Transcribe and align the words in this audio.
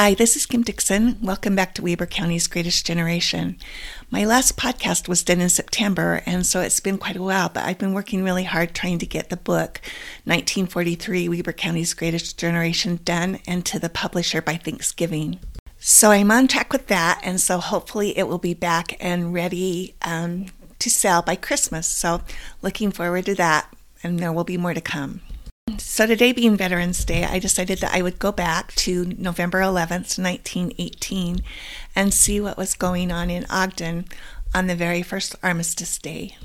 Hi, 0.00 0.14
this 0.14 0.36
is 0.36 0.46
Kim 0.46 0.62
Dixon. 0.62 1.18
Welcome 1.20 1.56
back 1.56 1.74
to 1.74 1.82
Weber 1.82 2.06
County's 2.06 2.46
Greatest 2.46 2.86
Generation. 2.86 3.58
My 4.12 4.24
last 4.24 4.56
podcast 4.56 5.08
was 5.08 5.24
done 5.24 5.40
in 5.40 5.48
September, 5.48 6.22
and 6.24 6.46
so 6.46 6.60
it's 6.60 6.78
been 6.78 6.98
quite 6.98 7.16
a 7.16 7.22
while, 7.22 7.48
but 7.48 7.64
I've 7.64 7.78
been 7.78 7.94
working 7.94 8.22
really 8.22 8.44
hard 8.44 8.76
trying 8.76 9.00
to 9.00 9.06
get 9.06 9.28
the 9.28 9.36
book, 9.36 9.80
1943 10.22 11.28
Weber 11.28 11.52
County's 11.52 11.94
Greatest 11.94 12.38
Generation, 12.38 13.00
done 13.02 13.40
and 13.48 13.66
to 13.66 13.80
the 13.80 13.88
publisher 13.88 14.40
by 14.40 14.54
Thanksgiving. 14.54 15.40
So 15.80 16.12
I'm 16.12 16.30
on 16.30 16.46
track 16.46 16.72
with 16.72 16.86
that, 16.86 17.20
and 17.24 17.40
so 17.40 17.58
hopefully 17.58 18.16
it 18.16 18.28
will 18.28 18.38
be 18.38 18.54
back 18.54 18.96
and 19.00 19.34
ready 19.34 19.96
um, 20.02 20.46
to 20.78 20.88
sell 20.88 21.22
by 21.22 21.34
Christmas. 21.34 21.88
So 21.88 22.22
looking 22.62 22.92
forward 22.92 23.26
to 23.26 23.34
that, 23.34 23.74
and 24.04 24.20
there 24.20 24.32
will 24.32 24.44
be 24.44 24.58
more 24.58 24.74
to 24.74 24.80
come. 24.80 25.22
So, 25.76 26.06
today 26.06 26.32
being 26.32 26.56
Veterans 26.56 27.04
Day, 27.04 27.24
I 27.24 27.38
decided 27.38 27.80
that 27.80 27.92
I 27.92 28.00
would 28.00 28.18
go 28.18 28.32
back 28.32 28.74
to 28.76 29.04
November 29.18 29.60
11th, 29.60 30.18
1918, 30.18 31.42
and 31.94 32.14
see 32.14 32.40
what 32.40 32.56
was 32.56 32.74
going 32.74 33.12
on 33.12 33.28
in 33.28 33.44
Ogden 33.50 34.06
on 34.54 34.66
the 34.66 34.74
very 34.74 35.02
first 35.02 35.36
Armistice 35.42 35.98
Day. 35.98 36.36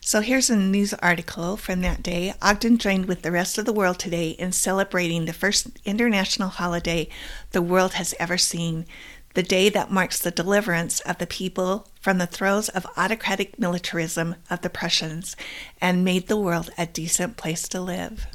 So, 0.00 0.22
here's 0.22 0.50
a 0.50 0.56
news 0.56 0.92
article 0.94 1.56
from 1.56 1.82
that 1.82 2.02
day. 2.02 2.34
Ogden 2.42 2.78
joined 2.78 3.06
with 3.06 3.22
the 3.22 3.30
rest 3.30 3.58
of 3.58 3.64
the 3.64 3.72
world 3.72 3.98
today 3.98 4.30
in 4.30 4.50
celebrating 4.50 5.26
the 5.26 5.32
first 5.32 5.68
international 5.84 6.48
holiday 6.48 7.08
the 7.52 7.62
world 7.62 7.94
has 7.94 8.14
ever 8.18 8.36
seen, 8.36 8.86
the 9.34 9.42
day 9.42 9.68
that 9.68 9.92
marks 9.92 10.18
the 10.18 10.30
deliverance 10.30 11.00
of 11.00 11.18
the 11.18 11.26
people 11.26 11.86
from 12.00 12.18
the 12.18 12.26
throes 12.26 12.68
of 12.70 12.86
autocratic 12.96 13.58
militarism 13.58 14.34
of 14.50 14.62
the 14.62 14.70
Prussians 14.70 15.36
and 15.80 16.04
made 16.04 16.26
the 16.26 16.36
world 16.36 16.70
a 16.76 16.86
decent 16.86 17.36
place 17.36 17.68
to 17.68 17.80
live. 17.80 18.26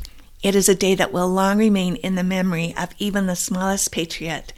It 0.41 0.55
is 0.55 0.69
a 0.69 0.75
day 0.75 0.95
that 0.95 1.11
will 1.11 1.27
long 1.27 1.57
remain 1.57 1.97
in 1.97 2.15
the 2.15 2.23
memory 2.23 2.73
of 2.77 2.95
even 2.97 3.25
the 3.25 3.35
smallest 3.35 3.91
patriot. 3.91 4.53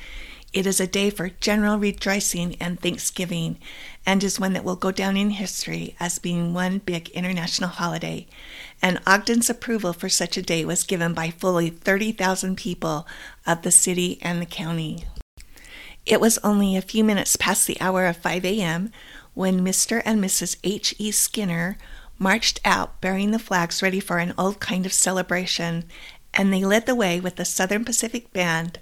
It 0.53 0.67
is 0.67 0.79
a 0.79 0.85
day 0.85 1.09
for 1.09 1.29
general 1.29 1.79
rejoicing 1.79 2.55
and 2.59 2.79
thanksgiving, 2.79 3.57
and 4.05 4.23
is 4.23 4.39
one 4.39 4.53
that 4.53 4.63
will 4.63 4.75
go 4.75 4.91
down 4.91 5.17
in 5.17 5.31
history 5.31 5.95
as 5.99 6.19
being 6.19 6.53
one 6.53 6.79
big 6.79 7.09
international 7.09 7.69
holiday. 7.69 8.27
And 8.79 8.99
Ogden's 9.07 9.49
approval 9.49 9.91
for 9.91 10.07
such 10.07 10.37
a 10.37 10.43
day 10.43 10.65
was 10.65 10.83
given 10.83 11.15
by 11.15 11.31
fully 11.31 11.69
30,000 11.71 12.57
people 12.57 13.07
of 13.47 13.63
the 13.63 13.71
city 13.71 14.19
and 14.21 14.39
the 14.39 14.45
county. 14.45 15.05
It 16.05 16.21
was 16.21 16.37
only 16.43 16.75
a 16.75 16.81
few 16.81 17.03
minutes 17.03 17.35
past 17.37 17.65
the 17.65 17.81
hour 17.81 18.05
of 18.05 18.17
5 18.17 18.45
a.m. 18.45 18.91
when 19.33 19.65
Mr. 19.65 20.03
and 20.05 20.23
Mrs. 20.23 20.57
H. 20.63 20.93
E. 20.99 21.09
Skinner 21.11 21.77
marched 22.21 22.59
out 22.63 23.01
bearing 23.01 23.31
the 23.31 23.39
flags 23.39 23.81
ready 23.81 23.99
for 23.99 24.19
an 24.19 24.31
old 24.37 24.59
kind 24.59 24.85
of 24.85 24.93
celebration, 24.93 25.83
and 26.35 26.53
they 26.53 26.63
led 26.63 26.85
the 26.85 26.93
way 26.93 27.19
with 27.19 27.35
the 27.35 27.43
Southern 27.43 27.83
Pacific 27.83 28.31
Band, 28.31 28.77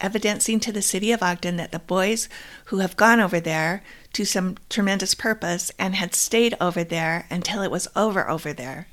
evidencing 0.00 0.60
to 0.60 0.70
the 0.70 0.80
city 0.80 1.10
of 1.10 1.20
Ogden 1.20 1.56
that 1.56 1.72
the 1.72 1.80
boys 1.80 2.28
who 2.66 2.78
have 2.78 2.96
gone 2.96 3.18
over 3.18 3.40
there 3.40 3.82
to 4.12 4.24
some 4.24 4.56
tremendous 4.70 5.12
purpose 5.14 5.72
and 5.76 5.96
had 5.96 6.14
stayed 6.14 6.56
over 6.60 6.84
there 6.84 7.26
until 7.30 7.62
it 7.62 7.70
was 7.70 7.88
over 7.96 8.30
over 8.30 8.52
there. 8.52 8.86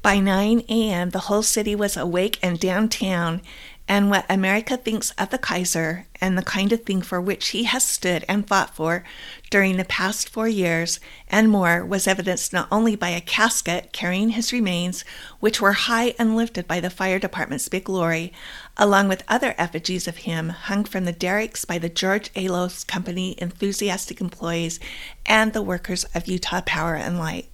By 0.00 0.18
9 0.18 0.64
a.m., 0.68 1.10
the 1.10 1.20
whole 1.20 1.42
city 1.42 1.74
was 1.74 1.96
awake 1.96 2.38
and 2.42 2.58
downtown, 2.58 3.42
and 3.86 4.08
what 4.08 4.24
America 4.30 4.76
thinks 4.78 5.10
of 5.12 5.28
the 5.28 5.38
Kaiser 5.38 6.06
and 6.20 6.38
the 6.38 6.42
kind 6.42 6.72
of 6.72 6.84
thing 6.84 7.02
for 7.02 7.20
which 7.20 7.48
he 7.48 7.64
has 7.64 7.82
stood 7.82 8.24
and 8.28 8.48
fought 8.48 8.74
for 8.74 9.04
during 9.50 9.76
the 9.76 9.84
past 9.84 10.28
four 10.28 10.48
years 10.48 10.98
and 11.28 11.50
more 11.50 11.84
was 11.84 12.06
evidenced 12.06 12.52
not 12.52 12.66
only 12.72 12.96
by 12.96 13.10
a 13.10 13.20
casket 13.20 13.92
carrying 13.92 14.30
his 14.30 14.52
remains, 14.54 15.04
which 15.38 15.60
were 15.60 15.72
high 15.72 16.14
and 16.18 16.34
lifted 16.34 16.66
by 16.66 16.80
the 16.80 16.88
fire 16.88 17.18
department's 17.18 17.68
big 17.68 17.86
lorry, 17.88 18.32
along 18.78 19.06
with 19.06 19.22
other 19.28 19.54
effigies 19.58 20.08
of 20.08 20.18
him 20.18 20.48
hung 20.48 20.84
from 20.84 21.04
the 21.04 21.12
derricks 21.12 21.66
by 21.66 21.76
the 21.76 21.90
George 21.90 22.30
A. 22.34 22.48
Lowe's 22.48 22.84
Company 22.84 23.34
enthusiastic 23.38 24.20
employees 24.20 24.80
and 25.26 25.52
the 25.52 25.62
workers 25.62 26.04
of 26.14 26.26
Utah 26.26 26.62
Power 26.62 26.94
and 26.94 27.18
Light. 27.18 27.53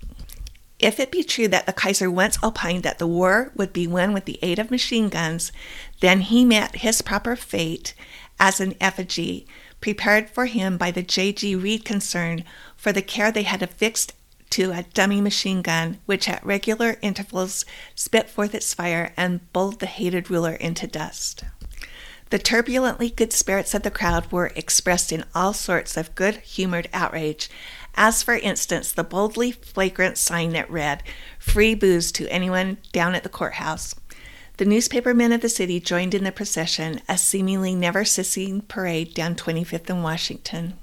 If 0.81 0.99
it 0.99 1.11
be 1.11 1.23
true 1.23 1.47
that 1.49 1.67
the 1.67 1.75
Kaiser 1.75 2.11
once 2.11 2.39
opined 2.43 2.85
that 2.85 2.99
the 2.99 3.07
war 3.07 3.53
would 3.55 3.73
be 3.73 3.87
won 3.87 4.15
with 4.15 4.25
the 4.25 4.39
aid 4.41 4.59
of 4.59 4.71
machine 4.71 5.11
guns, 5.11 5.53
then 6.01 6.23
he 6.23 6.43
met 6.43 6.77
his 6.77 7.03
proper 7.03 7.37
fate 7.37 7.93
as 8.39 8.61
an 8.61 8.75
effigy 8.81 9.47
prepared 9.83 10.31
for 10.31 10.47
him 10.47 10.79
by 10.79 10.91
the 10.91 11.03
J.G. 11.03 11.55
Reed 11.55 11.85
concern 11.85 12.45
for 12.77 12.93
the 12.93 13.03
care 13.03 13.31
they 13.31 13.43
had 13.43 13.63
affixed 13.63 14.15
to 14.51 14.73
a 14.73 14.87
dummy 14.95 15.21
machine 15.21 15.61
gun, 15.61 15.99
which 16.07 16.29
at 16.29 16.45
regular 16.45 16.97
intervals 17.03 17.67
spit 17.95 18.31
forth 18.31 18.55
its 18.55 18.73
fire 18.73 19.13
and 19.19 19.53
bowled 19.53 19.81
the 19.81 19.87
hated 19.87 20.31
ruler 20.31 20.55
into 20.55 20.87
dust. 20.87 21.45
The 22.31 22.39
turbulently 22.39 23.11
good 23.11 23.33
spirits 23.33 23.75
of 23.75 23.83
the 23.83 23.91
crowd 23.91 24.31
were 24.33 24.53
expressed 24.57 25.13
in 25.13 25.25
all 25.35 25.53
sorts 25.53 25.97
of 25.97 26.15
good 26.15 26.37
humored 26.37 26.89
outrage 26.93 27.51
as, 27.95 28.23
for 28.23 28.35
instance, 28.35 28.93
the 28.93 29.05
boldly 29.05 29.53
flagrant 29.53 30.19
sign 30.19 30.51
that 30.51 30.71
read, 30.71 31.03
Free 31.39 31.75
booze 31.75 32.13
to 32.13 32.29
anyone 32.29 32.79
down 32.93 33.15
at 33.15 33.23
the 33.23 33.29
courthouse. 33.29 33.95
The 34.57 34.65
newspaper 34.65 35.15
men 35.15 35.33
of 35.33 35.41
the 35.41 35.49
city 35.49 35.81
joined 35.81 36.15
in 36.15 36.25
the 36.25 36.33
procession, 36.33 37.01
a 37.09 37.17
seemingly 37.17 37.75
never 37.75 38.05
ceasing 38.05 38.61
parade 38.61 39.15
down 39.15 39.35
25th 39.35 39.89
and 39.89 40.03
Washington. 40.03 40.75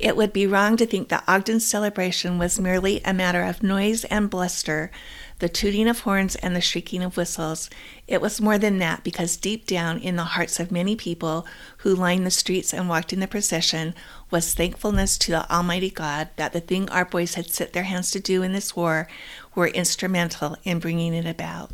It 0.00 0.16
would 0.16 0.32
be 0.32 0.46
wrong 0.46 0.78
to 0.78 0.86
think 0.86 1.10
that 1.10 1.24
Ogden's 1.28 1.66
celebration 1.66 2.38
was 2.38 2.58
merely 2.58 3.02
a 3.04 3.12
matter 3.12 3.42
of 3.42 3.62
noise 3.62 4.04
and 4.04 4.30
bluster, 4.30 4.90
the 5.40 5.48
tooting 5.48 5.86
of 5.88 6.00
horns 6.00 6.36
and 6.36 6.56
the 6.56 6.62
shrieking 6.62 7.02
of 7.02 7.18
whistles. 7.18 7.68
It 8.08 8.22
was 8.22 8.40
more 8.40 8.56
than 8.56 8.78
that 8.78 9.04
because 9.04 9.36
deep 9.36 9.66
down 9.66 9.98
in 9.98 10.16
the 10.16 10.24
hearts 10.24 10.58
of 10.58 10.72
many 10.72 10.96
people 10.96 11.46
who 11.78 11.94
lined 11.94 12.24
the 12.24 12.30
streets 12.30 12.72
and 12.72 12.88
walked 12.88 13.12
in 13.12 13.20
the 13.20 13.28
procession 13.28 13.94
was 14.30 14.54
thankfulness 14.54 15.18
to 15.18 15.32
the 15.32 15.52
Almighty 15.52 15.90
God 15.90 16.30
that 16.36 16.54
the 16.54 16.60
thing 16.60 16.88
our 16.88 17.04
boys 17.04 17.34
had 17.34 17.50
set 17.50 17.74
their 17.74 17.82
hands 17.82 18.10
to 18.12 18.20
do 18.20 18.42
in 18.42 18.54
this 18.54 18.74
war 18.74 19.06
were 19.54 19.68
instrumental 19.68 20.56
in 20.64 20.78
bringing 20.78 21.12
it 21.12 21.26
about. 21.26 21.72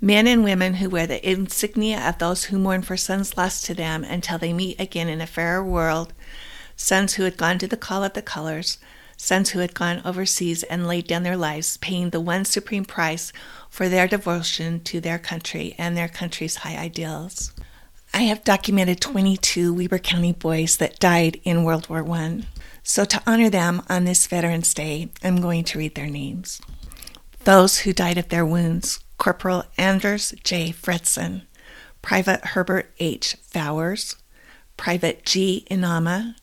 Men 0.00 0.28
and 0.28 0.44
women 0.44 0.74
who 0.74 0.88
wear 0.88 1.08
the 1.08 1.28
insignia 1.28 1.98
of 2.08 2.18
those 2.18 2.44
who 2.44 2.60
mourn 2.60 2.82
for 2.82 2.96
sons 2.96 3.36
lost 3.36 3.64
to 3.64 3.74
them 3.74 4.04
until 4.04 4.38
they 4.38 4.52
meet 4.52 4.80
again 4.80 5.08
in 5.08 5.20
a 5.20 5.26
fairer 5.26 5.64
world 5.64 6.12
sons 6.76 7.14
who 7.14 7.24
had 7.24 7.36
gone 7.36 7.58
to 7.58 7.66
the 7.66 7.76
call 7.76 8.04
of 8.04 8.12
the 8.12 8.22
colors, 8.22 8.78
sons 9.16 9.50
who 9.50 9.60
had 9.60 9.74
gone 9.74 10.02
overseas 10.04 10.62
and 10.64 10.86
laid 10.86 11.06
down 11.06 11.22
their 11.22 11.36
lives, 11.36 11.78
paying 11.78 12.10
the 12.10 12.20
one 12.20 12.44
supreme 12.44 12.84
price 12.84 13.32
for 13.70 13.88
their 13.88 14.06
devotion 14.06 14.80
to 14.80 15.00
their 15.00 15.18
country 15.18 15.74
and 15.78 15.96
their 15.96 16.08
country's 16.08 16.56
high 16.56 16.76
ideals. 16.76 17.52
I 18.14 18.22
have 18.22 18.44
documented 18.44 19.00
22 19.00 19.74
Weber 19.74 19.98
County 19.98 20.32
boys 20.32 20.76
that 20.78 20.98
died 20.98 21.40
in 21.44 21.64
World 21.64 21.88
War 21.88 22.08
I. 22.12 22.42
So, 22.82 23.04
to 23.04 23.22
honor 23.26 23.50
them 23.50 23.82
on 23.88 24.04
this 24.04 24.26
Veterans 24.26 24.72
Day, 24.72 25.10
I'm 25.22 25.40
going 25.40 25.64
to 25.64 25.78
read 25.78 25.96
their 25.96 26.06
names. 26.06 26.60
Those 27.44 27.80
who 27.80 27.92
died 27.92 28.16
of 28.16 28.28
their 28.28 28.46
wounds 28.46 29.00
Corporal 29.18 29.64
Anders 29.76 30.34
J. 30.44 30.72
Fredson, 30.72 31.42
Private 32.00 32.44
Herbert 32.44 32.92
H. 32.98 33.36
Fowers, 33.42 34.16
Private 34.76 35.24
G. 35.24 35.66
Inama, 35.70 36.36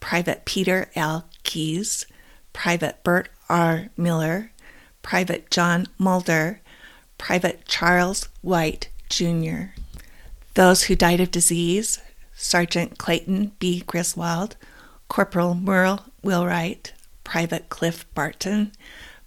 Private 0.00 0.44
Peter 0.44 0.90
L. 0.94 1.28
Keys, 1.42 2.06
Private 2.52 3.02
Bert 3.04 3.28
R. 3.48 3.90
Miller, 3.96 4.50
Private 5.02 5.50
John 5.50 5.86
Mulder, 5.98 6.60
Private 7.18 7.66
Charles 7.66 8.28
White, 8.42 8.88
Jr. 9.08 9.74
Those 10.54 10.84
who 10.84 10.96
died 10.96 11.20
of 11.20 11.30
disease 11.30 12.00
Sergeant 12.34 12.96
Clayton 12.96 13.52
B. 13.58 13.82
Griswold, 13.86 14.56
Corporal 15.08 15.54
Merle 15.54 16.06
Willwright, 16.22 16.94
Private 17.22 17.68
Cliff 17.68 18.06
Barton, 18.14 18.72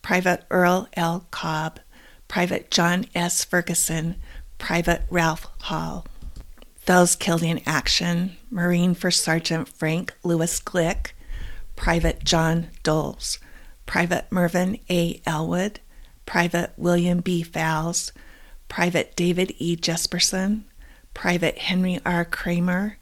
Private 0.02 0.46
Earl 0.50 0.88
L. 0.94 1.26
Cobb, 1.30 1.80
Private 2.28 2.72
John 2.72 3.06
S. 3.14 3.44
Ferguson, 3.44 4.16
Private 4.58 5.04
Ralph 5.10 5.48
Hall. 5.62 6.06
Those 6.86 7.16
killed 7.16 7.44
in 7.44 7.62
action 7.66 8.36
Marine 8.52 8.94
First 8.94 9.24
Sergeant 9.24 9.70
Frank 9.70 10.14
Lewis 10.24 10.60
Glick, 10.60 11.12
Private 11.76 12.24
John 12.24 12.70
Doles, 12.84 13.40
Private 13.86 14.30
Mervyn 14.30 14.80
A. 14.90 15.22
Elwood, 15.26 15.80
Private 16.26 16.74
William 16.76 17.22
B. 17.22 17.42
Fowles, 17.42 18.12
Private 18.68 19.16
David 19.16 19.54
E. 19.60 19.78
Jesperson, 19.78 20.64
Private 21.14 21.58
Henry 21.58 22.00
R. 22.06 22.26
Kramer, 22.26 22.98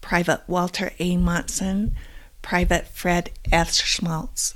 Private 0.00 0.42
Walter 0.46 0.92
A. 0.98 1.16
Monson, 1.16 1.94
Private 2.40 2.86
Fred 2.86 3.30
F. 3.50 3.72
Schmaltz. 3.72 4.54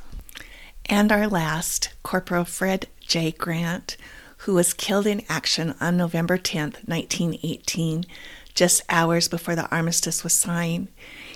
And 0.86 1.10
our 1.10 1.26
last, 1.26 1.90
Corporal 2.02 2.44
Fred 2.44 2.86
J. 3.00 3.32
Grant, 3.32 3.96
who 4.38 4.54
was 4.54 4.72
killed 4.72 5.06
in 5.06 5.24
action 5.28 5.74
on 5.80 5.96
November 5.96 6.38
10, 6.38 6.74
1918, 6.86 8.06
just 8.58 8.82
hours 8.88 9.28
before 9.28 9.54
the 9.54 9.70
armistice 9.70 10.24
was 10.24 10.32
signed. 10.32 10.88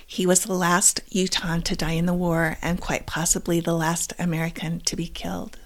He 0.05 0.25
was 0.25 0.43
the 0.43 0.53
last 0.53 0.99
Utah 1.07 1.59
to 1.59 1.73
die 1.73 1.93
in 1.93 2.05
the 2.05 2.13
war 2.13 2.57
and 2.61 2.81
quite 2.81 3.05
possibly 3.05 3.61
the 3.61 3.73
last 3.73 4.11
American 4.19 4.81
to 4.81 4.97
be 4.97 5.07
killed. 5.07 5.57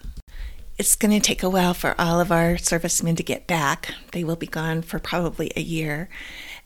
It's 0.77 0.95
going 0.95 1.19
to 1.19 1.19
take 1.19 1.42
a 1.42 1.50
while 1.50 1.74
for 1.74 2.00
all 2.00 2.21
of 2.21 2.31
our 2.31 2.59
servicemen 2.59 3.15
to 3.15 3.24
get 3.24 3.48
back. 3.48 3.92
They 4.12 4.24
will 4.24 4.36
be 4.36 4.45
gone 4.45 4.83
for 4.83 5.00
probably 5.00 5.51
a 5.56 5.62
year. 5.62 6.09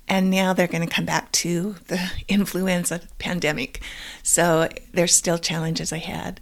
And 0.10 0.30
now 0.30 0.52
they're 0.52 0.68
going 0.68 0.86
to 0.86 0.94
come 0.94 1.06
back 1.06 1.32
to 1.44 1.78
the 1.88 2.12
influenza 2.28 3.00
pandemic. 3.18 3.82
So 4.24 4.68
there's 4.92 5.16
still 5.16 5.38
challenges 5.38 5.94
ahead. 5.94 6.42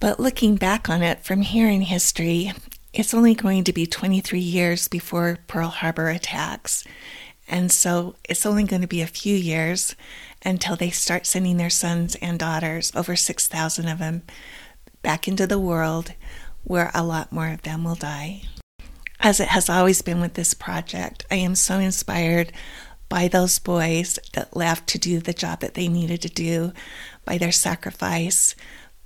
But 0.00 0.18
looking 0.18 0.56
back 0.56 0.88
on 0.88 1.02
it 1.02 1.22
from 1.22 1.42
here 1.42 1.68
in 1.68 1.82
history, 1.82 2.54
it's 2.94 3.12
only 3.12 3.34
going 3.34 3.64
to 3.64 3.74
be 3.74 3.86
23 3.86 4.40
years 4.40 4.88
before 4.88 5.38
Pearl 5.46 5.68
Harbor 5.68 6.08
attacks. 6.08 6.84
And 7.48 7.72
so 7.72 8.14
it's 8.28 8.44
only 8.44 8.64
going 8.64 8.82
to 8.82 8.88
be 8.88 9.00
a 9.00 9.06
few 9.06 9.34
years 9.34 9.96
until 10.44 10.76
they 10.76 10.90
start 10.90 11.26
sending 11.26 11.56
their 11.56 11.70
sons 11.70 12.14
and 12.16 12.38
daughters, 12.38 12.92
over 12.94 13.16
6,000 13.16 13.88
of 13.88 13.98
them, 13.98 14.22
back 15.02 15.26
into 15.26 15.46
the 15.46 15.58
world 15.58 16.12
where 16.64 16.90
a 16.94 17.02
lot 17.02 17.32
more 17.32 17.48
of 17.48 17.62
them 17.62 17.84
will 17.84 17.94
die. 17.94 18.42
As 19.20 19.40
it 19.40 19.48
has 19.48 19.68
always 19.68 20.02
been 20.02 20.20
with 20.20 20.34
this 20.34 20.54
project, 20.54 21.24
I 21.30 21.36
am 21.36 21.54
so 21.54 21.78
inspired 21.78 22.52
by 23.08 23.26
those 23.26 23.58
boys 23.58 24.18
that 24.34 24.54
left 24.54 24.86
to 24.88 24.98
do 24.98 25.18
the 25.18 25.32
job 25.32 25.60
that 25.60 25.74
they 25.74 25.88
needed 25.88 26.20
to 26.22 26.28
do, 26.28 26.72
by 27.24 27.38
their 27.38 27.50
sacrifice, 27.50 28.54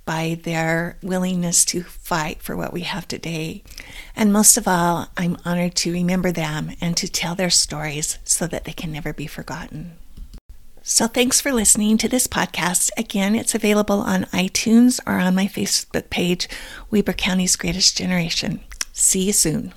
by 0.05 0.39
their 0.43 0.97
willingness 1.01 1.65
to 1.65 1.83
fight 1.83 2.41
for 2.41 2.55
what 2.55 2.73
we 2.73 2.81
have 2.81 3.07
today. 3.07 3.63
And 4.15 4.33
most 4.33 4.57
of 4.57 4.67
all, 4.67 5.07
I'm 5.17 5.37
honored 5.45 5.75
to 5.75 5.93
remember 5.93 6.31
them 6.31 6.71
and 6.81 6.95
to 6.97 7.07
tell 7.07 7.35
their 7.35 7.49
stories 7.49 8.19
so 8.23 8.47
that 8.47 8.65
they 8.65 8.73
can 8.73 8.91
never 8.91 9.13
be 9.13 9.27
forgotten. 9.27 9.93
So, 10.85 11.07
thanks 11.07 11.39
for 11.39 11.53
listening 11.53 11.97
to 11.99 12.09
this 12.09 12.27
podcast. 12.27 12.89
Again, 12.97 13.35
it's 13.35 13.55
available 13.55 14.01
on 14.01 14.25
iTunes 14.25 14.99
or 15.07 15.13
on 15.13 15.33
my 15.33 15.47
Facebook 15.47 16.09
page, 16.09 16.49
Weber 16.91 17.13
County's 17.13 17.55
Greatest 17.55 17.97
Generation. 17.97 18.59
See 18.91 19.23
you 19.23 19.33
soon. 19.33 19.73